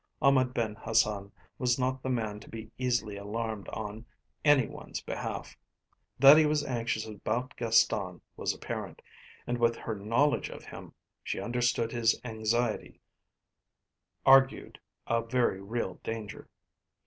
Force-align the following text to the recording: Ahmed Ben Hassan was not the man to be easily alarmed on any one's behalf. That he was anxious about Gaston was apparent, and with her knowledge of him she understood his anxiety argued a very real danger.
Ahmed 0.19 0.51
Ben 0.55 0.73
Hassan 0.73 1.31
was 1.59 1.77
not 1.77 2.01
the 2.01 2.09
man 2.09 2.39
to 2.39 2.49
be 2.49 2.71
easily 2.79 3.17
alarmed 3.17 3.69
on 3.69 4.03
any 4.43 4.65
one's 4.65 4.99
behalf. 4.99 5.55
That 6.17 6.39
he 6.39 6.47
was 6.47 6.65
anxious 6.65 7.05
about 7.05 7.55
Gaston 7.55 8.19
was 8.35 8.51
apparent, 8.51 9.03
and 9.45 9.59
with 9.59 9.75
her 9.75 9.93
knowledge 9.93 10.49
of 10.49 10.65
him 10.65 10.95
she 11.23 11.39
understood 11.39 11.91
his 11.91 12.19
anxiety 12.23 12.99
argued 14.25 14.79
a 15.05 15.21
very 15.21 15.61
real 15.61 15.99
danger. 16.03 16.49